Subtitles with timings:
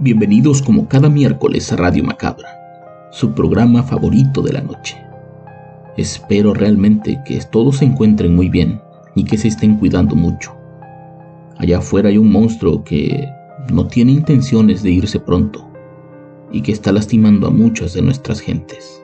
[0.00, 2.48] Bienvenidos como cada miércoles a Radio Macabra,
[3.10, 4.96] su programa favorito de la noche.
[5.96, 8.80] Espero realmente que todos se encuentren muy bien
[9.16, 10.54] y que se estén cuidando mucho.
[11.56, 13.28] Allá afuera hay un monstruo que
[13.72, 15.68] no tiene intenciones de irse pronto
[16.52, 19.02] y que está lastimando a muchas de nuestras gentes.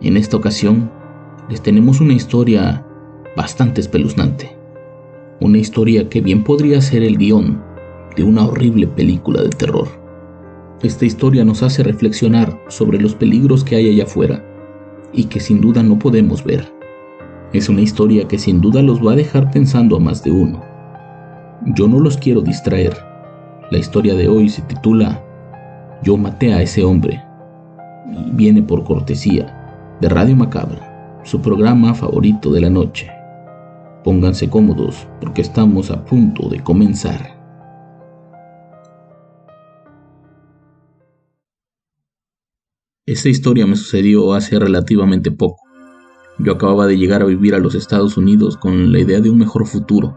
[0.00, 0.90] En esta ocasión
[1.50, 2.86] les tenemos una historia
[3.36, 4.56] bastante espeluznante.
[5.40, 7.68] Una historia que bien podría ser el guion
[8.16, 9.99] de una horrible película de terror.
[10.82, 14.42] Esta historia nos hace reflexionar sobre los peligros que hay allá afuera
[15.12, 16.72] y que sin duda no podemos ver.
[17.52, 20.62] Es una historia que sin duda los va a dejar pensando a más de uno.
[21.74, 22.96] Yo no los quiero distraer.
[23.70, 25.22] La historia de hoy se titula
[26.02, 27.22] Yo maté a ese hombre
[28.10, 33.10] y viene por cortesía de Radio Macabra, su programa favorito de la noche.
[34.02, 37.39] Pónganse cómodos porque estamos a punto de comenzar.
[43.10, 45.64] Esta historia me sucedió hace relativamente poco.
[46.38, 49.36] Yo acababa de llegar a vivir a los Estados Unidos con la idea de un
[49.36, 50.16] mejor futuro,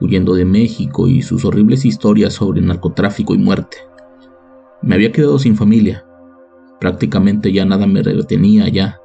[0.00, 3.76] huyendo de México y sus horribles historias sobre narcotráfico y muerte.
[4.80, 6.06] Me había quedado sin familia.
[6.80, 8.98] Prácticamente ya nada me retenía allá.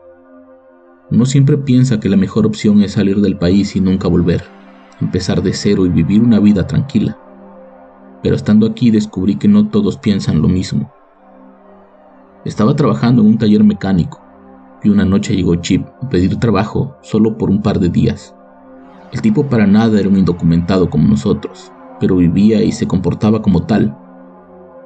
[1.09, 4.41] Uno siempre piensa que la mejor opción es salir del país y nunca volver,
[5.01, 7.19] empezar de cero y vivir una vida tranquila.
[8.23, 10.93] Pero estando aquí descubrí que no todos piensan lo mismo.
[12.43, 14.19] Estaba trabajando en un taller mecánico
[14.83, 18.33] y una noche llegó Chip a pedir trabajo solo por un par de días.
[19.11, 23.67] El tipo para nada era un indocumentado como nosotros, pero vivía y se comportaba como
[23.67, 23.95] tal,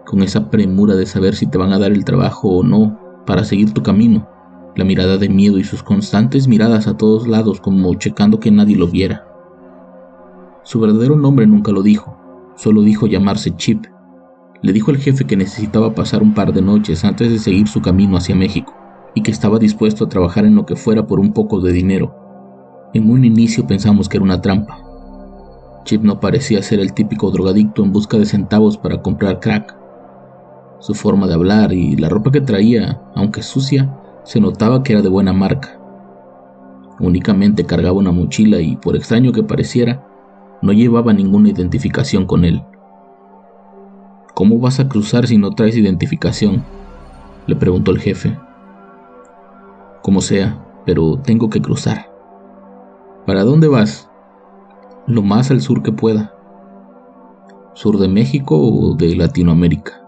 [0.06, 3.46] con esa premura de saber si te van a dar el trabajo o no para
[3.46, 4.28] seguir tu camino,
[4.76, 8.76] la mirada de miedo y sus constantes miradas a todos lados como checando que nadie
[8.76, 9.26] lo viera.
[10.64, 12.18] Su verdadero nombre nunca lo dijo,
[12.56, 13.86] solo dijo llamarse Chip
[14.66, 17.84] le dijo al jefe que necesitaba pasar un par de noches antes de seguir su
[17.84, 18.74] camino hacia México
[19.14, 22.90] y que estaba dispuesto a trabajar en lo que fuera por un poco de dinero.
[22.96, 24.80] En un inicio pensamos que era una trampa.
[25.84, 29.78] Chip no parecía ser el típico drogadicto en busca de centavos para comprar crack.
[30.80, 35.04] Su forma de hablar y la ropa que traía, aunque sucia, se notaba que era
[35.04, 35.80] de buena marca.
[37.00, 40.08] Únicamente cargaba una mochila y, por extraño que pareciera,
[40.64, 42.64] no llevaba ninguna identificación con él.
[44.36, 46.62] ¿Cómo vas a cruzar si no traes identificación?
[47.48, 48.38] Le preguntó el jefe.
[50.02, 52.12] Como sea, pero tengo que cruzar.
[53.26, 54.10] ¿Para dónde vas?
[55.08, 56.34] Lo más al sur que pueda.
[57.76, 60.06] ¿Sur de México o de Latinoamérica?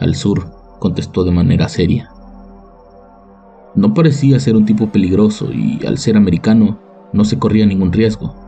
[0.00, 0.50] Al sur,
[0.80, 2.10] contestó de manera seria.
[3.76, 6.80] No parecía ser un tipo peligroso y al ser americano
[7.12, 8.43] no se corría ningún riesgo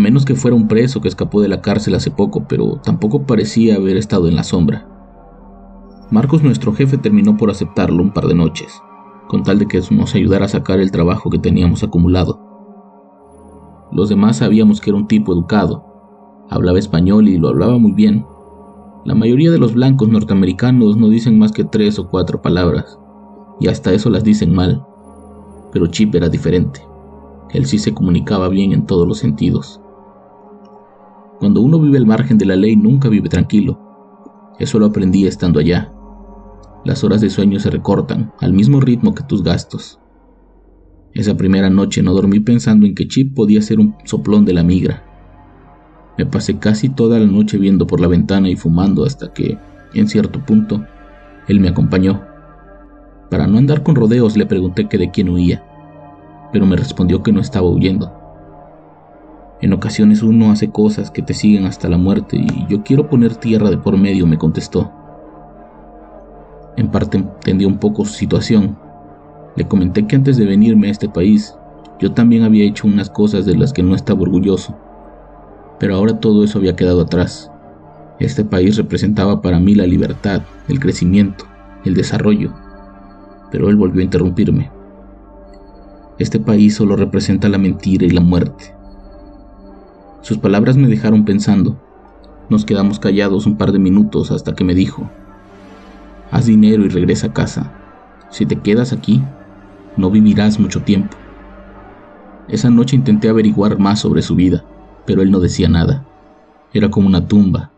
[0.00, 3.76] menos que fuera un preso que escapó de la cárcel hace poco, pero tampoco parecía
[3.76, 4.88] haber estado en la sombra.
[6.10, 8.82] Marcos, nuestro jefe, terminó por aceptarlo un par de noches,
[9.28, 12.40] con tal de que nos ayudara a sacar el trabajo que teníamos acumulado.
[13.92, 15.84] Los demás sabíamos que era un tipo educado,
[16.50, 18.26] hablaba español y lo hablaba muy bien.
[19.04, 22.98] La mayoría de los blancos norteamericanos no dicen más que tres o cuatro palabras,
[23.60, 24.84] y hasta eso las dicen mal,
[25.72, 26.80] pero Chip era diferente.
[27.52, 29.80] Él sí se comunicaba bien en todos los sentidos.
[31.40, 33.80] Cuando uno vive al margen de la ley nunca vive tranquilo.
[34.60, 35.90] Eso lo aprendí estando allá.
[36.84, 39.98] Las horas de sueño se recortan al mismo ritmo que tus gastos.
[41.14, 44.62] Esa primera noche no dormí pensando en que Chip podía ser un soplón de la
[44.62, 45.02] migra.
[46.16, 49.58] Me pasé casi toda la noche viendo por la ventana y fumando hasta que,
[49.94, 50.84] en cierto punto,
[51.48, 52.22] él me acompañó.
[53.30, 55.64] Para no andar con rodeos le pregunté que de quién huía
[56.52, 58.12] pero me respondió que no estaba huyendo.
[59.60, 63.36] En ocasiones uno hace cosas que te siguen hasta la muerte y yo quiero poner
[63.36, 64.90] tierra de por medio, me contestó.
[66.76, 68.78] En parte entendí un poco su situación.
[69.56, 71.54] Le comenté que antes de venirme a este país,
[71.98, 74.74] yo también había hecho unas cosas de las que no estaba orgulloso.
[75.78, 77.50] Pero ahora todo eso había quedado atrás.
[78.18, 81.44] Este país representaba para mí la libertad, el crecimiento,
[81.84, 82.54] el desarrollo.
[83.50, 84.70] Pero él volvió a interrumpirme
[86.18, 88.79] Este país solo representa la mentira y la muerte.
[90.22, 91.80] Sus palabras me dejaron pensando.
[92.48, 95.08] Nos quedamos callados un par de minutos hasta que me dijo,
[96.30, 97.72] haz dinero y regresa a casa.
[98.30, 99.22] Si te quedas aquí,
[99.96, 101.16] no vivirás mucho tiempo.
[102.48, 104.64] Esa noche intenté averiguar más sobre su vida,
[105.06, 106.06] pero él no decía nada.
[106.72, 107.72] Era como una tumba.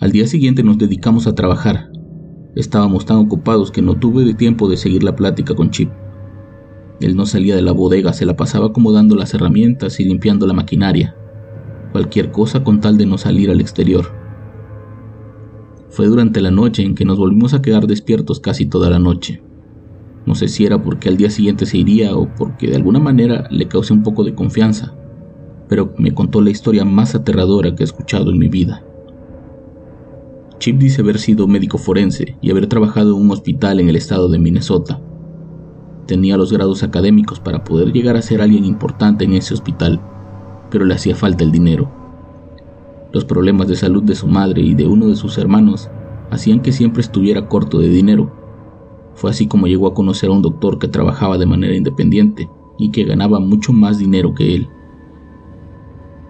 [0.00, 1.90] Al día siguiente nos dedicamos a trabajar.
[2.56, 5.90] Estábamos tan ocupados que no tuve tiempo de seguir la plática con Chip.
[7.00, 10.54] Él no salía de la bodega, se la pasaba acomodando las herramientas y limpiando la
[10.54, 11.16] maquinaria.
[11.92, 14.12] Cualquier cosa con tal de no salir al exterior.
[15.90, 19.42] Fue durante la noche en que nos volvimos a quedar despiertos casi toda la noche.
[20.26, 23.46] No sé si era porque al día siguiente se iría o porque de alguna manera
[23.50, 24.94] le causé un poco de confianza,
[25.68, 28.84] pero me contó la historia más aterradora que he escuchado en mi vida.
[30.58, 34.28] Chip dice haber sido médico forense y haber trabajado en un hospital en el estado
[34.28, 35.00] de Minnesota
[36.06, 40.00] Tenía los grados académicos para poder llegar a ser alguien importante en ese hospital,
[40.70, 41.90] pero le hacía falta el dinero.
[43.12, 45.88] Los problemas de salud de su madre y de uno de sus hermanos
[46.30, 48.32] hacían que siempre estuviera corto de dinero.
[49.14, 52.90] Fue así como llegó a conocer a un doctor que trabajaba de manera independiente y
[52.90, 54.68] que ganaba mucho más dinero que él.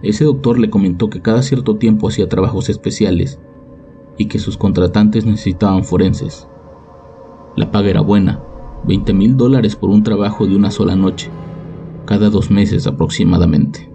[0.02, 3.40] Ese doctor le comentó que cada cierto tiempo hacía trabajos especiales
[4.18, 6.46] y que sus contratantes necesitaban forenses.
[7.56, 8.42] La paga era buena,
[8.86, 11.30] 20 mil dólares por un trabajo de una sola noche,
[12.04, 13.90] cada dos meses aproximadamente.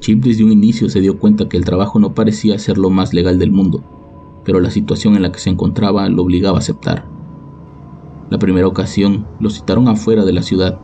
[0.00, 3.14] Chip desde un inicio se dio cuenta que el trabajo no parecía ser lo más
[3.14, 3.82] legal del mundo,
[4.44, 7.06] pero la situación en la que se encontraba lo obligaba a aceptar.
[8.28, 10.78] La primera ocasión lo citaron afuera de la ciudad.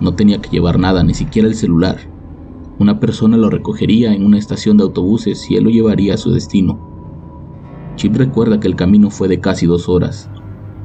[0.00, 1.98] No tenía que llevar nada, ni siquiera el celular.
[2.80, 6.32] Una persona lo recogería en una estación de autobuses y él lo llevaría a su
[6.32, 6.78] destino.
[7.96, 10.30] Chip recuerda que el camino fue de casi dos horas,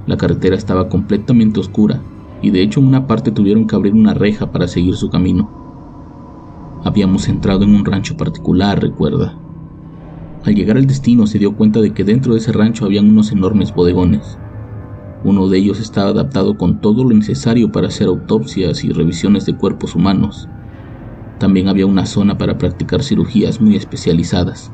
[0.05, 2.01] la carretera estaba completamente oscura
[2.41, 5.49] y de hecho en una parte tuvieron que abrir una reja para seguir su camino.
[6.83, 9.37] Habíamos entrado en un rancho particular, recuerda.
[10.43, 13.31] Al llegar al destino se dio cuenta de que dentro de ese rancho habían unos
[13.31, 14.37] enormes bodegones.
[15.23, 19.55] Uno de ellos estaba adaptado con todo lo necesario para hacer autopsias y revisiones de
[19.55, 20.49] cuerpos humanos.
[21.39, 24.73] También había una zona para practicar cirugías muy especializadas.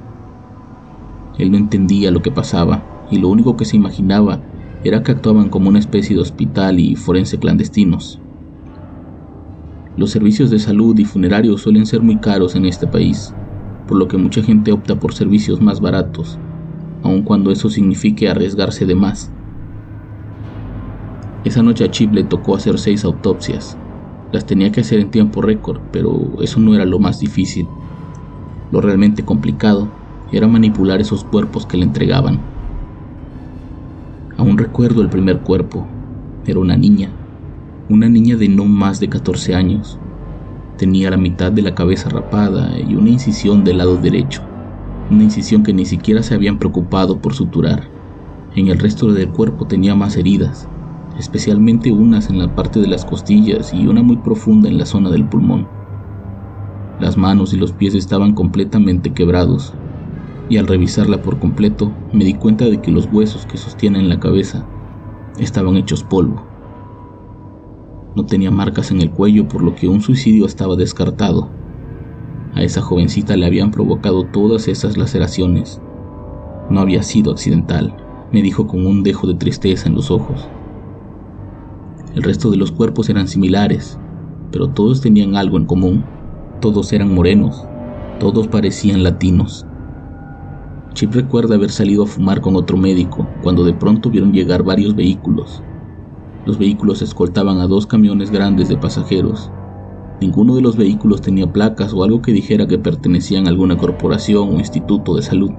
[1.38, 4.42] Él no entendía lo que pasaba y lo único que se imaginaba
[4.84, 8.20] era que actuaban como una especie de hospital y forense clandestinos.
[9.98, 13.34] Los servicios de salud y funerarios suelen ser muy caros en este país,
[13.88, 16.40] por lo que mucha gente opta por servicios más baratos,
[17.04, 19.32] aun cuando eso signifique arriesgarse de más.
[21.44, 23.78] Esa noche a Chip le tocó hacer seis autopsias.
[24.32, 27.68] Las tenía que hacer en tiempo récord, pero eso no era lo más difícil.
[28.72, 29.90] Lo realmente complicado
[30.32, 32.59] era manipular esos cuerpos que le entregaban.
[34.40, 35.86] Aún recuerdo el primer cuerpo.
[36.46, 37.12] Era una niña.
[37.90, 40.00] Una niña de no más de 14 años.
[40.78, 44.42] Tenía la mitad de la cabeza rapada y una incisión del lado derecho.
[45.12, 47.90] Una incisión que ni siquiera se habían preocupado por suturar.
[48.56, 50.70] En el resto del cuerpo tenía más heridas,
[51.18, 55.10] especialmente unas en la parte de las costillas y una muy profunda en la zona
[55.10, 55.68] del pulmón.
[56.98, 59.74] Las manos y los pies estaban completamente quebrados
[60.50, 64.20] y al revisarla por completo me di cuenta de que los huesos que sostienen la
[64.20, 64.66] cabeza
[65.38, 66.44] estaban hechos polvo.
[68.16, 71.50] No tenía marcas en el cuello por lo que un suicidio estaba descartado.
[72.56, 75.80] A esa jovencita le habían provocado todas esas laceraciones.
[76.70, 77.96] No había sido accidental,
[78.32, 80.50] me dijo con un dejo de tristeza en los ojos.
[82.16, 84.00] El resto de los cuerpos eran similares,
[84.52, 86.04] pero todos tenían algo en común.
[86.60, 87.68] Todos eran morenos,
[88.20, 89.69] todos parecían latinos.
[90.94, 94.96] Chip recuerda haber salido a fumar con otro médico cuando de pronto vieron llegar varios
[94.96, 95.64] vehículos.
[96.46, 99.52] Los vehículos escoltaban a dos camiones grandes de pasajeros.
[100.20, 104.50] Ninguno de los vehículos tenía placas o algo que dijera que pertenecían a alguna corporación
[104.50, 105.52] o instituto de salud.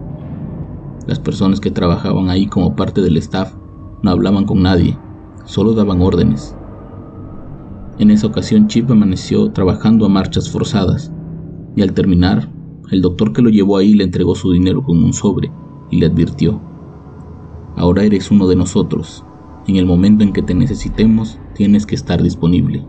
[1.07, 3.55] Las personas que trabajaban ahí como parte del staff
[4.03, 4.99] no hablaban con nadie,
[5.45, 6.57] solo daban órdenes.
[7.99, 11.13] En esa ocasión Chip amaneció trabajando a marchas forzadas
[11.77, 12.49] y al terminar
[12.91, 15.51] el doctor que lo llevó ahí le entregó su dinero con un sobre
[15.91, 16.61] y le advirtió,
[17.77, 19.25] ahora eres uno de nosotros,
[19.67, 22.85] en el momento en que te necesitemos tienes que estar disponible.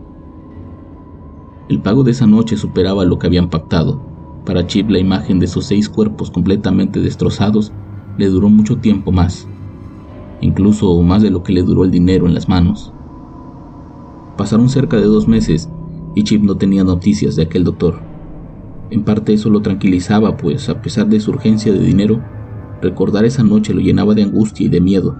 [1.68, 4.02] El pago de esa noche superaba lo que habían pactado.
[4.44, 7.72] Para Chip la imagen de sus seis cuerpos completamente destrozados
[8.18, 9.48] le duró mucho tiempo más,
[10.40, 12.92] incluso más de lo que le duró el dinero en las manos.
[14.36, 15.70] Pasaron cerca de dos meses
[16.14, 18.11] y Chip no tenía noticias de aquel doctor.
[18.92, 22.20] En parte eso lo tranquilizaba, pues a pesar de su urgencia de dinero,
[22.82, 25.16] recordar esa noche lo llenaba de angustia y de miedo.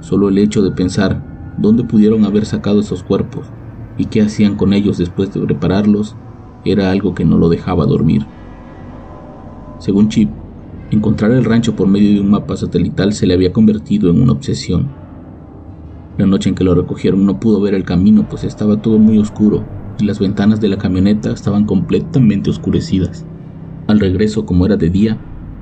[0.00, 3.46] Solo el hecho de pensar dónde pudieron haber sacado esos cuerpos
[3.96, 6.16] y qué hacían con ellos después de prepararlos
[6.64, 8.26] era algo que no lo dejaba dormir.
[9.78, 10.28] Según Chip,
[10.90, 14.32] encontrar el rancho por medio de un mapa satelital se le había convertido en una
[14.32, 14.88] obsesión.
[16.16, 19.16] La noche en que lo recogieron no pudo ver el camino pues estaba todo muy
[19.20, 23.26] oscuro las ventanas de la camioneta estaban completamente oscurecidas.
[23.86, 25.18] Al regreso, como era de día,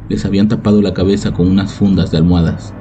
[0.09, 2.75] les habían tapado la cabeza con unas fundas de almohadas.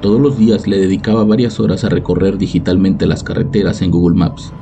[0.00, 4.52] Todos los días le dedicaba varias horas a recorrer digitalmente las carreteras en Google Maps,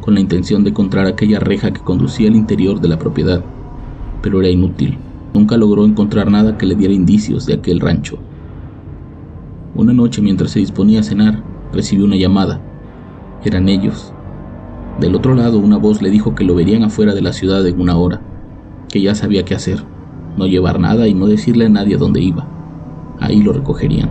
[0.00, 3.44] con la intención de encontrar aquella reja que conducía al interior de la propiedad,
[4.20, 4.98] pero era inútil.
[5.34, 8.18] Nunca logró encontrar nada que le diera indicios de aquel rancho.
[9.74, 12.60] Una noche mientras se disponía a cenar, recibió una llamada.
[13.42, 14.12] Eran ellos.
[15.00, 17.80] Del otro lado una voz le dijo que lo verían afuera de la ciudad en
[17.80, 18.20] una hora,
[18.88, 19.84] que ya sabía qué hacer,
[20.36, 22.46] no llevar nada y no decirle a nadie dónde iba.
[23.20, 24.10] Ahí lo recogerían.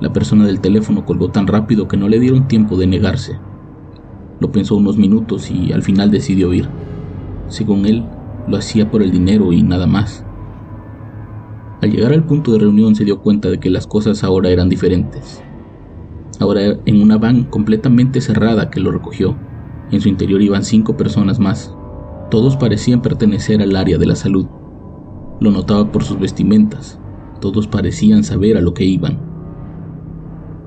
[0.00, 3.38] La persona del teléfono colgó tan rápido que no le dieron tiempo de negarse.
[4.40, 6.68] Lo pensó unos minutos y al final decidió ir.
[7.48, 8.04] Según él,
[8.48, 10.24] lo hacía por el dinero y nada más.
[11.80, 14.68] Al llegar al punto de reunión se dio cuenta de que las cosas ahora eran
[14.68, 15.42] diferentes.
[16.40, 19.36] Ahora en una van completamente cerrada que lo recogió.
[19.90, 21.74] En su interior iban cinco personas más.
[22.30, 24.46] Todos parecían pertenecer al área de la salud.
[25.40, 26.98] Lo notaba por sus vestimentas.
[27.40, 29.18] Todos parecían saber a lo que iban.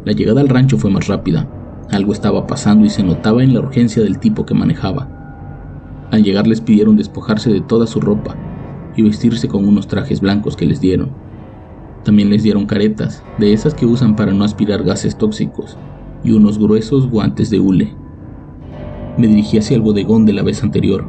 [0.06, 1.50] La llegada al rancho fue más rápida.
[1.92, 5.10] Algo estaba pasando y se notaba en la urgencia del tipo que manejaba.
[6.12, 8.36] Al llegar les pidieron despojarse de toda su ropa
[8.96, 11.12] y vestirse con unos trajes blancos que les dieron.
[12.08, 15.78] También les dieron caretas, de esas que usan para no aspirar gases tóxicos,
[16.24, 17.98] y unos gruesos guantes de hule.
[19.18, 21.06] Me dirigí hacia el bodegón de la vez anterior,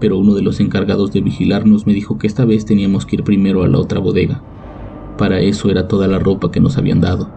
[0.00, 3.22] pero uno de los encargados de vigilarnos me dijo que esta vez teníamos que ir
[3.22, 4.42] primero a la otra bodega.
[5.18, 7.30] Para eso era toda la ropa que nos habían dado.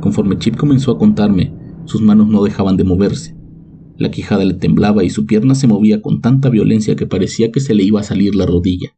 [0.00, 1.52] Conforme Chip comenzó a contarme,
[1.86, 3.34] sus manos no dejaban de moverse,
[3.98, 7.58] la quijada le temblaba y su pierna se movía con tanta violencia que parecía que
[7.58, 8.94] se le iba a salir la rodilla.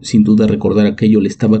[0.00, 1.60] Sin duda recordar aquello le estaba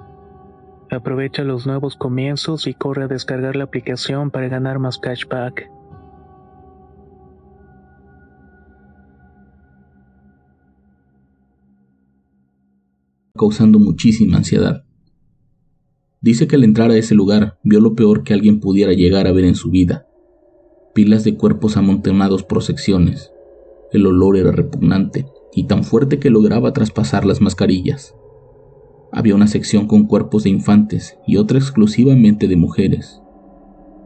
[0.91, 5.69] Aprovecha los nuevos comienzos y corre a descargar la aplicación para ganar más cashback.
[13.33, 14.83] causando muchísima ansiedad.
[16.19, 19.31] Dice que al entrar a ese lugar vio lo peor que alguien pudiera llegar a
[19.31, 20.05] ver en su vida.
[20.93, 23.31] Pilas de cuerpos amontonados por secciones.
[23.91, 28.13] El olor era repugnante y tan fuerte que lograba traspasar las mascarillas.
[29.13, 33.21] Había una sección con cuerpos de infantes y otra exclusivamente de mujeres.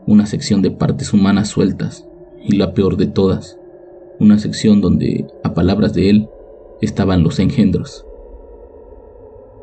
[0.07, 2.07] Una sección de partes humanas sueltas,
[2.43, 3.59] y la peor de todas,
[4.19, 6.29] una sección donde, a palabras de él,
[6.81, 8.05] estaban los engendros.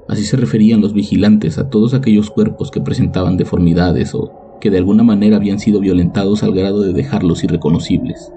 [0.09, 4.79] Así se referían los vigilantes a todos aquellos cuerpos que presentaban deformidades o que de
[4.79, 8.33] alguna manera habían sido violentados al grado de dejarlos irreconocibles.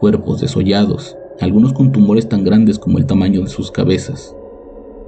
[0.00, 4.34] Cuerpos desollados, algunos con tumores tan grandes como el tamaño de sus cabezas,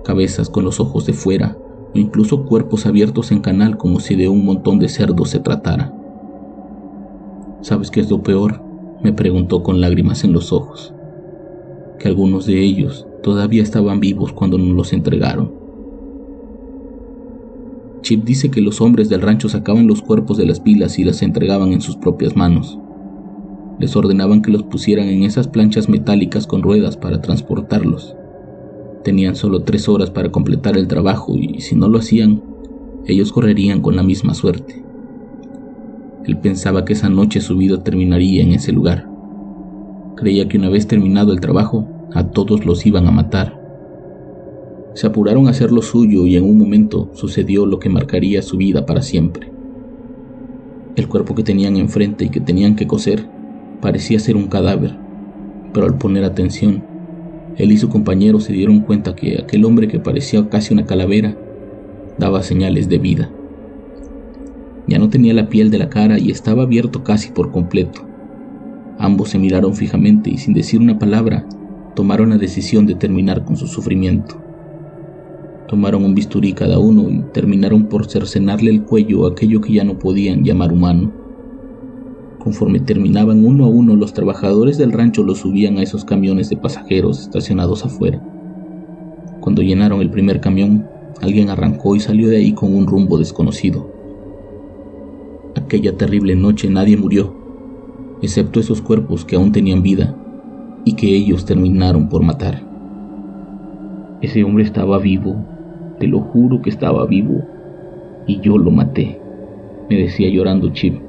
[0.07, 1.59] cabezas con los ojos de fuera,
[1.93, 5.93] o incluso cuerpos abiertos en canal como si de un montón de cerdos se tratara.
[7.61, 8.63] ¿Sabes qué es lo peor?
[9.03, 10.95] me preguntó con lágrimas en los ojos.
[11.99, 15.53] Que algunos de ellos todavía estaban vivos cuando nos los entregaron.
[18.03, 21.23] Chip dice que los hombres del rancho sacaban los cuerpos de las pilas y las
[21.23, 22.79] entregaban en sus propias manos.
[23.81, 28.15] Les ordenaban que los pusieran en esas planchas metálicas con ruedas para transportarlos.
[29.07, 32.43] Tenían solo tres horas para completar el trabajo y si no lo hacían,
[33.07, 34.83] ellos correrían con la misma suerte.
[36.25, 39.09] Él pensaba que esa noche su vida terminaría en ese lugar.
[40.17, 43.63] Creía que una vez terminado el trabajo, a todos los iban a matar.
[44.95, 48.57] Se apuraron a hacer lo suyo y en un momento sucedió lo que marcaría su
[48.57, 49.53] vida para siempre.
[50.97, 53.25] El cuerpo que tenían enfrente y que tenían que coser
[53.81, 54.99] parecía ser un cadáver,
[55.73, 56.96] pero al poner atención,
[57.59, 61.37] él y su compañero se dieron cuenta que aquel hombre que parecía casi una calavera
[62.19, 63.31] daba señales de vida.
[64.87, 68.03] Ya no tenía la piel de la cara y estaba abierto casi por completo.
[68.99, 71.47] Ambos se miraron fijamente y sin decir una palabra,
[71.95, 74.37] tomaron la decisión de terminar con su sufrimiento.
[75.67, 79.85] Tomaron un bisturí cada uno y terminaron por cercenarle el cuello a aquello que ya
[79.85, 81.26] no podían llamar humano.
[82.47, 86.57] Conforme terminaban uno a uno, los trabajadores del rancho los subían a esos camiones de
[86.57, 88.23] pasajeros estacionados afuera.
[89.41, 90.87] Cuando llenaron el primer camión,
[91.21, 93.91] alguien arrancó y salió de ahí con un rumbo desconocido.
[95.57, 97.35] Aquella terrible noche nadie murió,
[98.23, 100.15] excepto esos cuerpos que aún tenían vida
[100.85, 102.63] y que ellos terminaron por matar.
[104.23, 105.35] Ese hombre estaba vivo,
[105.99, 107.43] te lo juro que estaba vivo,
[108.29, 109.21] y yo lo maté,
[109.91, 111.07] me decía llorando Chip.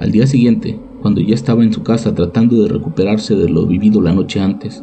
[0.00, 4.00] Al día siguiente, cuando ya estaba en su casa tratando de recuperarse de lo vivido
[4.00, 4.82] la noche antes,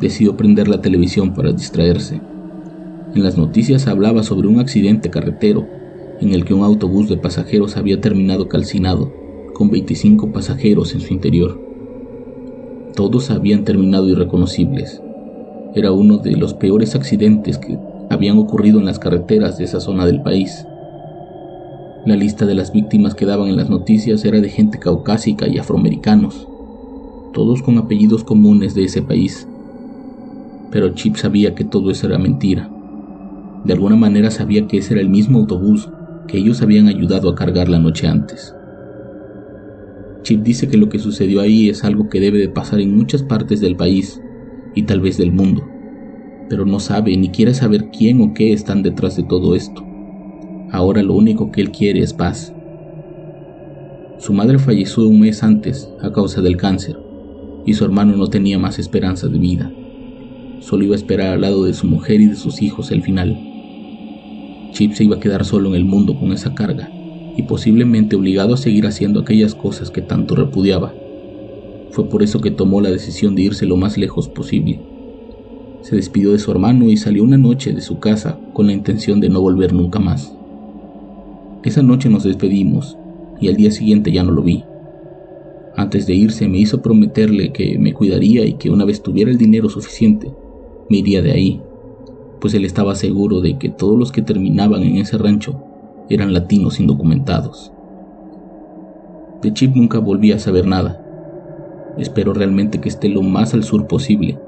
[0.00, 2.20] decidió prender la televisión para distraerse.
[3.14, 5.66] En las noticias hablaba sobre un accidente carretero
[6.20, 9.12] en el que un autobús de pasajeros había terminado calcinado,
[9.54, 11.60] con 25 pasajeros en su interior.
[12.94, 15.02] Todos habían terminado irreconocibles.
[15.74, 17.78] Era uno de los peores accidentes que
[18.10, 20.64] habían ocurrido en las carreteras de esa zona del país.
[22.08, 25.58] La lista de las víctimas que daban en las noticias era de gente caucásica y
[25.58, 26.48] afroamericanos,
[27.34, 29.46] todos con apellidos comunes de ese país.
[30.70, 32.70] Pero Chip sabía que todo eso era mentira.
[33.62, 35.90] De alguna manera sabía que ese era el mismo autobús
[36.26, 38.54] que ellos habían ayudado a cargar la noche antes.
[40.22, 43.22] Chip dice que lo que sucedió ahí es algo que debe de pasar en muchas
[43.22, 44.18] partes del país
[44.74, 45.68] y tal vez del mundo,
[46.48, 49.87] pero no sabe ni quiere saber quién o qué están detrás de todo esto.
[50.70, 52.52] Ahora lo único que él quiere es paz.
[54.18, 56.98] Su madre falleció un mes antes a causa del cáncer
[57.64, 59.70] y su hermano no tenía más esperanza de vida.
[60.60, 63.38] Solo iba a esperar al lado de su mujer y de sus hijos el final.
[64.72, 66.90] Chip se iba a quedar solo en el mundo con esa carga
[67.36, 70.92] y posiblemente obligado a seguir haciendo aquellas cosas que tanto repudiaba.
[71.90, 74.80] Fue por eso que tomó la decisión de irse lo más lejos posible.
[75.82, 79.20] Se despidió de su hermano y salió una noche de su casa con la intención
[79.20, 80.37] de no volver nunca más.
[81.64, 82.96] Esa noche nos despedimos
[83.40, 84.64] y al día siguiente ya no lo vi.
[85.76, 89.38] Antes de irse me hizo prometerle que me cuidaría y que una vez tuviera el
[89.38, 90.32] dinero suficiente,
[90.88, 91.60] me iría de ahí,
[92.40, 95.60] pues él estaba seguro de que todos los que terminaban en ese rancho
[96.08, 97.72] eran latinos indocumentados.
[99.42, 101.04] De Chip nunca volví a saber nada.
[101.98, 104.38] Espero realmente que esté lo más al sur posible.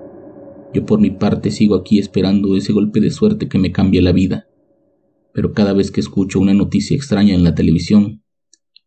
[0.72, 4.12] Yo por mi parte sigo aquí esperando ese golpe de suerte que me cambie la
[4.12, 4.46] vida.
[5.32, 8.22] Pero cada vez que escucho una noticia extraña en la televisión,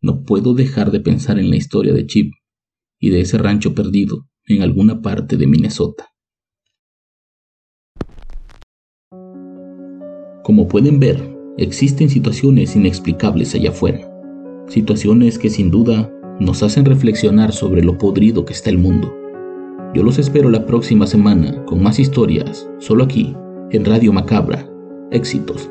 [0.00, 2.32] no puedo dejar de pensar en la historia de Chip
[2.98, 6.10] y de ese rancho perdido en alguna parte de Minnesota.
[10.42, 14.10] Como pueden ver, Existen situaciones inexplicables allá afuera,
[14.66, 19.14] situaciones que sin duda nos hacen reflexionar sobre lo podrido que está el mundo.
[19.94, 23.36] Yo los espero la próxima semana con más historias, solo aquí,
[23.70, 24.68] en Radio Macabra.
[25.12, 25.70] Éxitos